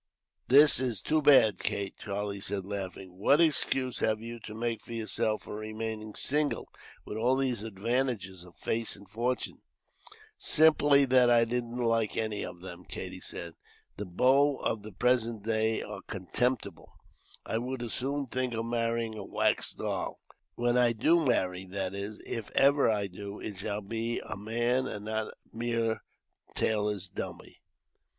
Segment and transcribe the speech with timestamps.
[0.47, 3.19] "This is too bad, Kate," Charlie said, laughing.
[3.19, 6.67] "What excuse have you to make for yourself for remaining single,
[7.05, 9.59] with all these advantages of face and fortune?"
[10.39, 13.53] "Simply that I didn't like any of them," Katie said.
[13.97, 16.93] "The beaux of the present day are contemptible.
[17.45, 20.19] I would as soon think of marrying a wax doll.
[20.55, 24.87] When I do marry; that is, if ever I do, it shall be a man,
[24.87, 26.01] and not a mere
[26.55, 27.61] tailor's dummy."